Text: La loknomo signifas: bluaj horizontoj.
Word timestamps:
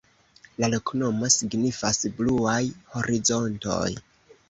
La 0.63 0.69
loknomo 0.73 1.29
signifas: 1.35 2.01
bluaj 2.19 2.59
horizontoj. 2.97 3.89